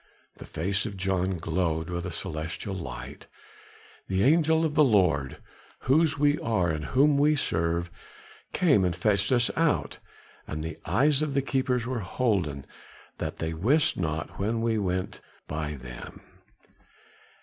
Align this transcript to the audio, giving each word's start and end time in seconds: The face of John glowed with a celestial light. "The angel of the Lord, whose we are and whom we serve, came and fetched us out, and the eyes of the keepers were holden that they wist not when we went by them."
The 0.37 0.45
face 0.45 0.87
of 0.87 0.97
John 0.97 1.37
glowed 1.37 1.91
with 1.91 2.05
a 2.07 2.11
celestial 2.11 2.73
light. 2.73 3.27
"The 4.07 4.23
angel 4.23 4.65
of 4.65 4.73
the 4.73 4.83
Lord, 4.83 5.37
whose 5.81 6.17
we 6.17 6.39
are 6.39 6.71
and 6.71 6.85
whom 6.85 7.19
we 7.19 7.35
serve, 7.35 7.91
came 8.51 8.83
and 8.83 8.95
fetched 8.95 9.31
us 9.31 9.51
out, 9.55 9.99
and 10.47 10.63
the 10.63 10.79
eyes 10.87 11.21
of 11.21 11.35
the 11.35 11.43
keepers 11.43 11.85
were 11.85 11.99
holden 11.99 12.65
that 13.19 13.37
they 13.37 13.53
wist 13.53 13.95
not 13.95 14.39
when 14.39 14.63
we 14.63 14.79
went 14.79 15.21
by 15.47 15.75
them." 15.75 16.19